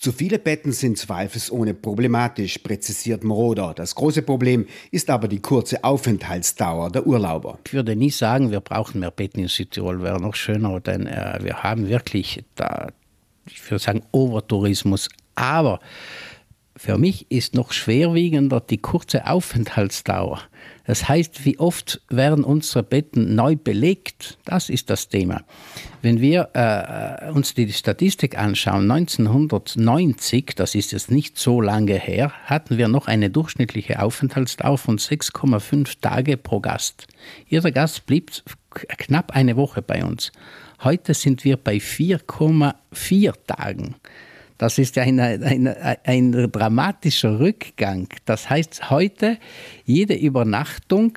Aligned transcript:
Zu 0.00 0.12
viele 0.12 0.38
Betten 0.38 0.70
sind 0.70 0.96
zweifelsohne 0.96 1.74
problematisch, 1.74 2.58
präzisiert 2.58 3.24
Moroder. 3.24 3.74
Das 3.74 3.96
große 3.96 4.22
Problem 4.22 4.66
ist 4.92 5.10
aber 5.10 5.26
die 5.26 5.40
kurze 5.40 5.82
Aufenthaltsdauer 5.82 6.92
der 6.92 7.04
Urlauber. 7.04 7.58
Ich 7.66 7.72
würde 7.72 7.96
nie 7.96 8.10
sagen, 8.10 8.52
wir 8.52 8.60
brauchen 8.60 9.00
mehr 9.00 9.10
Betten 9.10 9.40
in 9.42 9.48
Südtirol, 9.48 10.00
wäre 10.00 10.20
noch 10.20 10.36
schöner, 10.36 10.78
denn 10.78 11.08
äh, 11.08 11.40
wir 11.42 11.64
haben 11.64 11.88
wirklich 11.88 12.44
da, 12.54 12.92
ich 13.50 13.68
würde 13.68 13.82
sagen, 13.82 14.04
Overtourismus. 14.12 15.08
Aber 15.34 15.80
für 16.78 16.96
mich 16.96 17.28
ist 17.28 17.54
noch 17.54 17.72
schwerwiegender 17.72 18.60
die 18.60 18.78
kurze 18.78 19.26
Aufenthaltsdauer. 19.26 20.40
Das 20.84 21.08
heißt, 21.08 21.44
wie 21.44 21.58
oft 21.58 22.00
werden 22.08 22.44
unsere 22.44 22.84
Betten 22.84 23.34
neu 23.34 23.56
belegt? 23.56 24.38
Das 24.44 24.70
ist 24.70 24.88
das 24.88 25.08
Thema. 25.08 25.42
Wenn 26.02 26.20
wir 26.20 26.50
äh, 26.54 27.30
uns 27.32 27.54
die 27.54 27.72
Statistik 27.72 28.38
anschauen, 28.38 28.88
1990, 28.88 30.52
das 30.54 30.76
ist 30.76 30.92
jetzt 30.92 31.10
nicht 31.10 31.36
so 31.36 31.60
lange 31.60 31.94
her, 31.94 32.32
hatten 32.44 32.78
wir 32.78 32.86
noch 32.86 33.08
eine 33.08 33.28
durchschnittliche 33.28 34.00
Aufenthaltsdauer 34.00 34.78
von 34.78 34.98
6,5 34.98 36.00
Tage 36.00 36.36
pro 36.36 36.60
Gast. 36.60 37.08
Jeder 37.48 37.72
Gast 37.72 38.06
blieb 38.06 38.30
knapp 38.70 39.32
eine 39.32 39.56
Woche 39.56 39.82
bei 39.82 40.04
uns. 40.04 40.30
Heute 40.84 41.12
sind 41.14 41.42
wir 41.42 41.56
bei 41.56 41.78
4,4 41.78 43.34
Tagen. 43.48 43.96
Das 44.58 44.76
ist 44.78 44.98
ein, 44.98 45.20
ein, 45.20 45.68
ein 45.68 46.50
dramatischer 46.52 47.38
Rückgang. 47.38 48.08
Das 48.24 48.50
heißt, 48.50 48.90
heute 48.90 49.38
jede 49.84 50.14
Übernachtung 50.14 51.16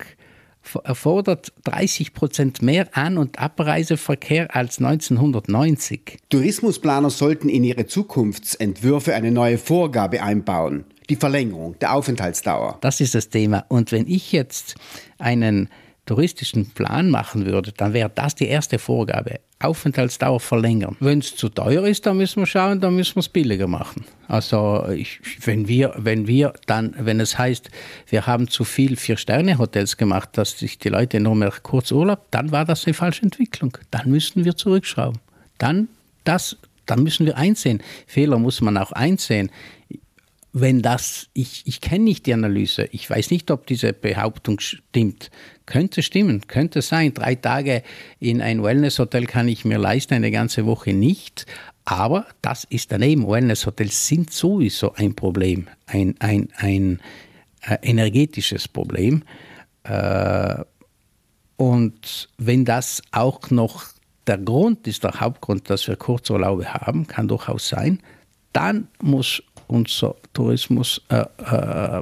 erfordert 0.84 1.52
30 1.64 2.14
Prozent 2.14 2.62
mehr 2.62 2.96
An- 2.96 3.18
und 3.18 3.40
Abreiseverkehr 3.40 4.56
als 4.56 4.78
1990. 4.78 6.20
Tourismusplaner 6.30 7.10
sollten 7.10 7.50
in 7.50 7.64
ihre 7.64 7.88
Zukunftsentwürfe 7.88 9.16
eine 9.16 9.32
neue 9.32 9.58
Vorgabe 9.58 10.22
einbauen. 10.22 10.86
Die 11.10 11.16
Verlängerung 11.16 11.78
der 11.80 11.96
Aufenthaltsdauer. 11.96 12.78
Das 12.82 13.02
ist 13.02 13.16
das 13.16 13.30
Thema. 13.30 13.66
Und 13.70 13.92
wenn 13.92 14.08
ich 14.08 14.32
jetzt 14.32 14.76
einen 15.18 15.70
touristischen 16.06 16.72
Plan 16.72 17.10
machen 17.10 17.46
würde, 17.46 17.72
dann 17.72 17.94
wäre 17.94 18.12
das 18.14 18.36
die 18.36 18.48
erste 18.48 18.80
Vorgabe. 18.80 19.40
Aufenthaltsdauer 19.60 20.40
verlängern. 20.40 20.98
Wenn 21.00 21.20
es 21.20 21.36
zu 21.36 21.50
teuer 21.50 21.86
ist, 21.86 22.06
dann 22.08 22.18
müssen 22.18 22.42
wir 22.42 22.48
schauen, 22.48 22.82
dann 22.82 22.96
müssen 22.96 23.16
wir 23.16 23.20
es 23.20 23.30
billiger 23.30 23.68
machen. 23.68 24.06
Also 24.28 24.88
ich, 24.90 25.20
wenn 25.46 25.68
wir, 25.68 25.94
wenn 25.98 26.26
wir 26.26 26.54
dann, 26.66 26.96
wenn 26.98 27.20
es 27.20 27.38
heißt, 27.38 27.70
wir 28.08 28.26
haben 28.26 28.48
zu 28.48 28.64
viel 28.64 28.96
Vier-Sterne-Hotels 28.96 29.98
gemacht, 29.98 30.30
dass 30.34 30.58
sich 30.58 30.80
die 30.80 30.90
Leute 30.90 31.20
nur 31.20 31.36
mehr 31.36 31.54
kurz 31.62 31.92
Urlaub, 31.92 32.26
dann 32.32 32.52
war 32.52 32.66
das 32.66 32.86
eine 32.86 32.96
falsche 32.96 33.22
Entwicklung. 33.22 33.78
Dann 33.92 34.10
müssen 34.10 34.44
wir 34.44 34.58
zurückschrauben. 34.58 35.20
Dann 35.60 35.88
das, 36.24 36.58
dann 36.88 37.04
müssen 37.04 37.28
wir 37.28 37.38
einsehen. 37.38 37.84
Fehler 38.08 38.40
muss 38.40 38.62
man 38.62 38.78
auch 38.78 38.92
einsehen 38.92 39.52
wenn 40.54 40.82
das, 40.82 41.30
ich, 41.34 41.64
ich 41.66 41.80
kenne 41.80 42.04
nicht 42.04 42.26
die 42.26 42.34
Analyse, 42.34 42.90
ich 42.92 43.10
weiß 43.10 43.32
nicht, 43.32 43.50
ob 43.52 43.68
diese 43.68 43.94
Behauptung 43.94 44.60
stimmt. 44.60 45.32
Könnte 45.66 46.04
stimmen, 46.04 46.46
könnte 46.48 46.82
sein. 46.82 47.14
Drei 47.14 47.36
Tage 47.36 47.84
in 48.20 48.42
ein 48.42 48.62
Wellnesshotel 48.62 49.26
kann 49.26 49.48
ich 49.48 49.64
mir 49.64 49.78
leisten, 49.78 50.14
eine 50.14 50.32
ganze 50.32 50.66
Woche 50.66 50.94
nicht. 50.94 51.46
Aber 51.86 52.26
das 52.42 52.66
ist 52.66 52.92
daneben. 52.92 53.28
Wellnesshotels 53.28 54.08
sind 54.08 54.32
sowieso 54.32 54.94
ein 54.94 55.16
Problem, 55.16 55.68
ein, 55.88 56.16
ein, 56.20 56.50
ein 56.58 57.00
äh, 57.68 57.78
energetisches 57.82 58.68
Problem. 58.68 59.24
Äh, 59.84 60.64
und 61.58 62.30
wenn 62.38 62.66
das 62.66 63.02
auch 63.12 63.50
noch 63.50 63.86
der 64.28 64.38
Grund 64.38 64.88
ist, 64.88 65.04
der 65.04 65.20
Hauptgrund, 65.20 65.70
dass 65.70 65.88
wir 65.88 65.96
Kurzurlaube 65.96 66.74
haben, 66.74 67.08
kann 67.08 67.28
durchaus 67.28 67.70
sein, 67.70 68.00
dann 68.54 68.88
muss 69.02 69.42
unser 69.72 70.16
Tourismus 70.34 71.02
äh, 71.10 71.22
äh, 71.22 72.02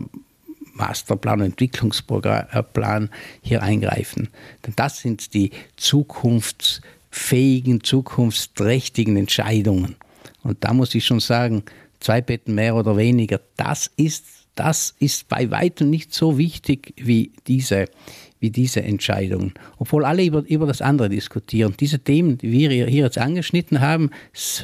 Masterplan, 0.73 1.42
Entwicklungsplan 1.42 3.09
hier 3.42 3.61
eingreifen. 3.61 4.30
Denn 4.66 4.73
das 4.76 4.99
sind 4.99 5.33
die 5.33 5.52
zukunftsfähigen, 5.76 7.83
zukunftsträchtigen 7.83 9.17
Entscheidungen. 9.17 9.98
Und 10.42 10.64
da 10.64 10.73
muss 10.73 10.95
ich 10.95 11.05
schon 11.05 11.20
sagen, 11.20 11.64
zwei 11.99 12.21
Betten 12.21 12.55
mehr 12.55 12.76
oder 12.76 12.98
weniger, 12.98 13.42
das 13.58 13.92
ist, 13.98 14.26
das 14.55 14.95
ist 14.99 15.27
bei 15.27 15.52
weitem 15.52 15.89
nicht 15.89 16.14
so 16.14 16.38
wichtig 16.38 16.93
wie 16.95 17.33
diese, 17.48 17.86
wie 18.39 18.49
diese 18.49 18.82
Entscheidungen. 18.82 19.54
Obwohl 19.77 20.05
alle 20.05 20.23
über, 20.23 20.43
über 20.48 20.66
das 20.66 20.82
andere 20.82 21.10
diskutieren. 21.10 21.76
Diese 21.77 21.99
Themen, 21.99 22.38
die 22.38 22.52
wir 22.52 22.70
hier 22.70 23.04
jetzt 23.04 23.17
angeschnitten 23.17 23.82
haben, 23.82 24.11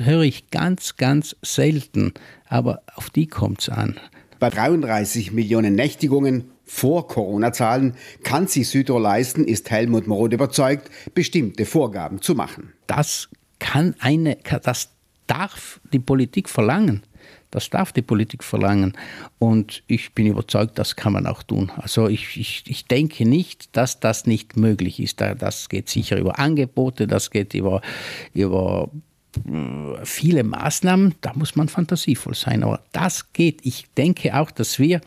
höre 0.04 0.22
ich 0.22 0.50
ganz, 0.50 0.96
ganz 0.96 1.36
selten. 1.42 2.14
Aber 2.56 2.84
auf 2.96 3.10
die 3.10 3.28
kommt 3.28 3.60
es 3.64 3.68
an. 3.68 4.00
Bei 4.40 4.50
33 4.50 5.34
Millionen 5.34 5.76
Nächtigungen 5.76 6.52
vor 6.64 7.06
Corona-Zahlen 7.06 7.96
kann 8.24 8.48
sich 8.48 8.70
Südtirol 8.70 9.02
leisten, 9.02 9.44
ist 9.44 9.70
Helmut 9.72 10.08
Moroth 10.08 10.32
überzeugt, 10.32 10.90
bestimmte 11.14 11.66
Vorgaben 11.66 12.22
zu 12.22 12.34
machen. 12.34 12.72
Das 12.88 13.28
kann 13.60 13.94
eine, 14.00 14.38
das 14.64 14.88
darf 15.28 15.82
die 15.92 16.00
Politik 16.00 16.48
verlangen. 16.48 17.04
Das 17.52 17.70
darf 17.70 17.92
die 17.92 18.02
Politik 18.02 18.42
verlangen. 18.42 18.94
Und 19.38 19.84
ich 19.88 20.14
bin 20.14 20.26
überzeugt, 20.26 20.80
das 20.80 20.96
kann 20.96 21.12
man 21.12 21.28
auch 21.28 21.44
tun. 21.44 21.74
Also 21.76 22.08
ich, 22.08 22.38
ich, 22.38 22.64
ich 22.68 22.86
denke 22.86 23.28
nicht, 23.28 23.76
dass 23.76 24.00
das 24.00 24.28
nicht 24.28 24.56
möglich 24.56 25.02
ist. 25.02 25.20
Das 25.20 25.68
geht 25.68 25.90
sicher 25.90 26.18
über 26.18 26.40
Angebote, 26.40 27.06
das 27.06 27.32
geht 27.32 27.54
über, 27.54 27.82
über 28.34 28.90
viele 30.04 30.44
Maßnahmen, 30.44 31.16
da 31.22 31.34
muss 31.36 31.56
man 31.56 31.68
fantasievoll 31.68 32.36
sein. 32.36 32.64
Aber 32.64 32.82
das 32.92 33.34
geht. 33.34 33.66
Ich 33.66 33.86
denke 33.98 34.38
auch, 34.38 34.52
dass 34.52 34.80
wir, 34.80 35.02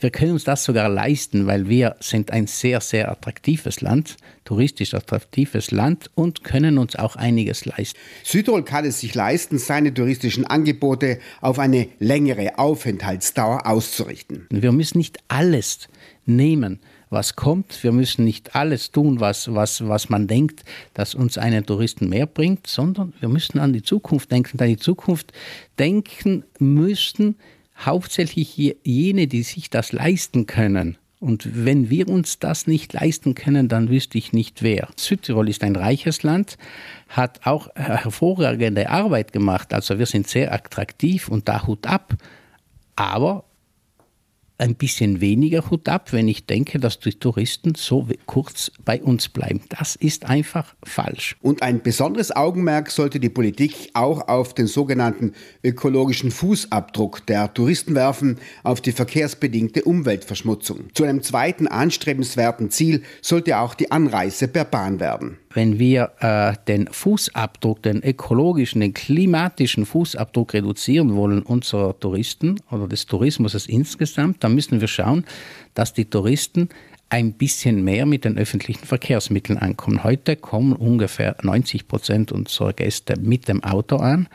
wir 0.00 0.10
können 0.10 0.32
uns 0.32 0.44
das 0.44 0.64
sogar 0.64 0.88
leisten, 0.88 1.46
weil 1.46 1.68
wir 1.68 1.96
sind 2.00 2.30
ein 2.30 2.46
sehr, 2.46 2.80
sehr 2.80 3.10
attraktives 3.10 3.80
Land, 3.80 4.16
touristisch 4.44 4.94
attraktives 4.94 5.70
Land 5.70 6.10
und 6.14 6.44
können 6.44 6.78
uns 6.78 6.96
auch 6.96 7.16
einiges 7.16 7.66
leisten. 7.66 7.98
Südtirol 8.24 8.64
kann 8.64 8.84
es 8.84 9.00
sich 9.00 9.14
leisten, 9.14 9.58
seine 9.58 9.92
touristischen 9.92 10.46
Angebote 10.46 11.18
auf 11.40 11.58
eine 11.58 11.88
längere 11.98 12.58
Aufenthaltsdauer 12.58 13.66
auszurichten. 13.66 14.46
Wir 14.50 14.72
müssen 14.72 14.98
nicht 14.98 15.18
alles 15.28 15.88
nehmen 16.24 16.80
was 17.10 17.36
kommt. 17.36 17.82
Wir 17.82 17.92
müssen 17.92 18.24
nicht 18.24 18.54
alles 18.54 18.92
tun, 18.92 19.20
was, 19.20 19.52
was, 19.52 19.86
was 19.86 20.08
man 20.08 20.28
denkt, 20.28 20.64
dass 20.94 21.14
uns 21.14 21.36
einen 21.36 21.66
Touristen 21.66 22.08
mehr 22.08 22.26
bringt, 22.26 22.66
sondern 22.66 23.12
wir 23.20 23.28
müssen 23.28 23.58
an 23.58 23.72
die 23.72 23.82
Zukunft 23.82 24.30
denken. 24.30 24.60
An 24.60 24.68
die 24.68 24.76
Zukunft 24.76 25.32
denken 25.78 26.44
müssten 26.58 27.36
hauptsächlich 27.76 28.56
jene, 28.56 29.26
die 29.26 29.42
sich 29.42 29.70
das 29.70 29.92
leisten 29.92 30.46
können. 30.46 30.96
Und 31.18 31.66
wenn 31.66 31.90
wir 31.90 32.08
uns 32.08 32.38
das 32.38 32.66
nicht 32.66 32.94
leisten 32.94 33.34
können, 33.34 33.68
dann 33.68 33.90
wüsste 33.90 34.16
ich 34.16 34.32
nicht 34.32 34.62
wer. 34.62 34.88
Südtirol 34.96 35.50
ist 35.50 35.62
ein 35.62 35.76
reiches 35.76 36.22
Land, 36.22 36.56
hat 37.08 37.40
auch 37.44 37.68
hervorragende 37.74 38.88
Arbeit 38.88 39.32
gemacht. 39.32 39.74
Also 39.74 39.98
wir 39.98 40.06
sind 40.06 40.28
sehr 40.28 40.52
attraktiv 40.54 41.28
und 41.28 41.46
da 41.46 41.66
Hut 41.66 41.86
ab. 41.86 42.14
Aber 42.96 43.44
ein 44.60 44.74
bisschen 44.74 45.20
weniger 45.20 45.70
Hut 45.70 45.88
ab, 45.88 46.12
wenn 46.12 46.28
ich 46.28 46.46
denke, 46.46 46.78
dass 46.78 47.00
die 47.00 47.14
Touristen 47.14 47.74
so 47.74 48.06
kurz 48.26 48.70
bei 48.84 49.02
uns 49.02 49.28
bleiben. 49.28 49.62
Das 49.68 49.96
ist 49.96 50.26
einfach 50.26 50.74
falsch. 50.84 51.36
Und 51.40 51.62
ein 51.62 51.82
besonderes 51.82 52.34
Augenmerk 52.34 52.90
sollte 52.90 53.20
die 53.20 53.28
Politik 53.28 53.90
auch 53.94 54.28
auf 54.28 54.54
den 54.54 54.66
sogenannten 54.66 55.32
ökologischen 55.64 56.30
Fußabdruck 56.30 57.26
der 57.26 57.52
Touristen 57.52 57.94
werfen, 57.94 58.38
auf 58.62 58.80
die 58.80 58.92
verkehrsbedingte 58.92 59.82
Umweltverschmutzung. 59.84 60.90
Zu 60.94 61.04
einem 61.04 61.22
zweiten 61.22 61.66
anstrebenswerten 61.66 62.70
Ziel 62.70 63.02
sollte 63.22 63.58
auch 63.58 63.74
die 63.74 63.90
Anreise 63.90 64.48
per 64.48 64.64
Bahn 64.64 65.00
werden 65.00 65.38
wenn 65.52 65.78
wir 65.78 66.12
äh, 66.20 66.54
den 66.68 66.86
Fußabdruck, 66.86 67.82
den 67.82 68.02
ökologischen, 68.02 68.80
den 68.80 68.94
klimatischen 68.94 69.84
Fußabdruck 69.84 70.54
reduzieren 70.54 71.16
wollen 71.16 71.42
unserer 71.42 71.98
Touristen 71.98 72.60
oder 72.70 72.86
des 72.86 73.06
Tourismus 73.06 73.66
insgesamt, 73.66 74.44
dann 74.44 74.54
müssen 74.54 74.80
wir 74.80 74.88
schauen, 74.88 75.24
dass 75.74 75.92
die 75.92 76.04
Touristen 76.04 76.68
ein 77.08 77.32
bisschen 77.32 77.82
mehr 77.82 78.06
mit 78.06 78.24
den 78.24 78.38
öffentlichen 78.38 78.86
Verkehrsmitteln 78.86 79.58
ankommen. 79.58 80.04
Heute 80.04 80.36
kommen 80.36 80.72
ungefähr 80.72 81.36
90 81.42 81.88
Prozent 81.88 82.30
unserer 82.30 82.72
Gäste 82.72 83.18
mit 83.18 83.48
dem 83.48 83.64
Auto 83.64 83.96
an. 83.96 84.28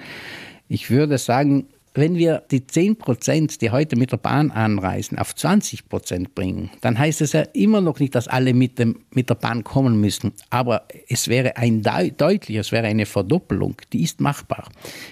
Ich 0.68 0.90
würde 0.92 1.18
sagen, 1.18 1.68
wenn 1.96 2.16
wir 2.18 2.44
die 2.52 2.68
10 2.68 2.98
Prozent, 2.98 3.62
die 3.62 3.72
heute 3.72 3.96
mit 3.96 4.12
der 4.12 4.18
Bahn 4.18 4.52
anreisen, 4.52 5.18
auf 5.18 5.34
20 5.34 5.88
Prozent 5.88 6.36
bringen, 6.36 6.70
dann 6.82 7.00
heißt 7.00 7.22
es 7.22 7.32
ja 7.32 7.42
immer 7.54 7.80
noch 7.80 8.00
nicht, 8.00 8.14
dass 8.16 8.28
alle 8.28 8.54
mit, 8.54 8.78
dem, 8.78 9.06
mit 9.12 9.30
der 9.30 9.36
Bahn 9.36 9.64
kommen 9.64 10.00
müssen. 10.00 10.34
Aber 10.50 10.86
es 11.08 11.30
wäre 11.30 11.56
ein 11.56 11.82
deutlich, 11.82 12.58
es 12.58 12.74
wäre 12.74 12.86
eine 12.86 13.06
Verdoppelung, 13.06 13.78
die 13.94 14.04
ist 14.04 14.20
machbar. 14.20 14.70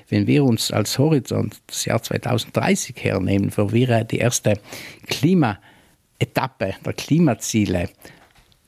Wenn 0.10 0.28
wir 0.28 0.44
uns 0.44 0.72
als 0.72 1.00
Horizont 1.00 1.62
das 1.68 1.86
Jahr 1.86 2.04
2030 2.04 3.02
hernehmen, 3.02 3.52
wo 3.56 3.72
wir 3.72 4.04
die 4.04 4.18
erste 4.18 4.60
Klimaetappe 5.08 6.76
der 6.86 6.94
Klimaziele 6.94 7.90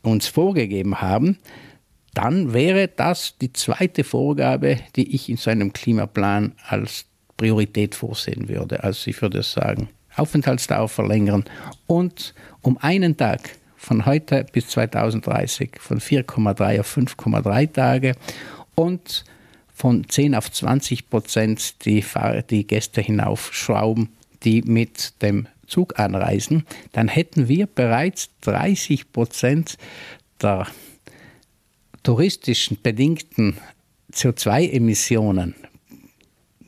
uns 0.04 0.28
vorgegeben 0.28 1.02
haben, 1.02 1.38
dann 2.14 2.54
wäre 2.54 2.88
das 2.88 3.38
die 3.42 3.52
zweite 3.52 4.06
Vorgabe, 4.06 4.80
die 4.96 5.14
ich 5.14 5.28
in 5.30 5.36
so 5.36 5.52
einem 5.52 5.74
Klimaplan 5.74 6.54
als 6.66 7.08
Priorität 7.38 7.96
vorsehen 7.96 8.48
würde. 8.48 8.84
Also 8.84 9.10
ich 9.10 9.22
würde 9.22 9.44
sagen, 9.44 9.90
Aufenthaltsdauer 10.16 10.90
verlängern 10.90 11.44
und 11.88 12.34
um 12.62 12.78
einen 12.78 13.18
Tag 13.18 13.42
von 13.76 14.06
heute 14.06 14.46
bis 14.52 14.70
2030 14.70 15.72
von 15.80 16.00
4,3 16.00 16.80
auf 16.80 16.98
5,3 16.98 17.74
Tage 17.74 18.16
und 18.76 19.26
von 19.74 20.08
10 20.08 20.36
auf 20.36 20.52
20 20.52 21.10
Prozent 21.10 21.86
die, 21.86 22.04
die 22.50 22.66
Gäste 22.66 23.02
hinaufschrauben, 23.02 24.10
die 24.44 24.62
mit 24.62 25.22
dem 25.22 25.48
Zug 25.68 26.00
anreisen, 26.00 26.66
dann 26.94 27.08
hätten 27.08 27.48
wir 27.48 27.68
bereits 27.68 28.30
30 28.42 29.12
Prozent 29.12 29.78
der 30.42 30.68
touristischen 32.04 32.78
bedingten 32.82 33.58
CO2-Emissionen, 34.14 35.56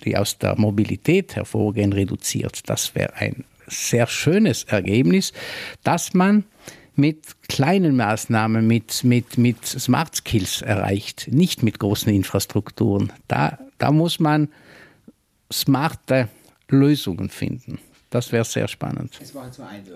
die 0.04 0.18
aus 0.18 0.38
der 0.38 0.58
Mobilität 0.60 1.36
hervorgehen, 1.36 1.94
reduziert. 1.94 2.70
Das 2.70 2.96
wäre 2.96 3.16
ein 3.16 3.46
sehr 3.68 4.08
schönes 4.08 4.64
Ergebnis, 4.66 5.34
das 5.84 6.14
man 6.14 6.46
mit 6.96 7.48
kleinen 7.48 7.96
Maßnahmen, 7.96 8.66
mit, 8.66 9.04
mit, 9.04 9.38
mit 9.38 9.64
Smart 9.66 10.16
Skills 10.16 10.62
erreicht, 10.62 11.28
nicht 11.32 11.62
mit 11.64 11.80
großen 11.80 12.12
Infrastrukturen. 12.12 13.14
Da, 13.28 13.60
da 13.78 13.92
muss 13.92 14.20
man 14.20 14.50
smarte 15.52 16.30
Lösungen 16.70 17.30
finden. 17.30 17.80
Das 18.10 18.32
wäre 18.32 18.46
sehr 18.46 18.68
spannend. 18.68 19.20
Es 19.22 19.36
waren 19.36 19.52
zwei 19.52 19.68
Einwürfe. 19.68 19.96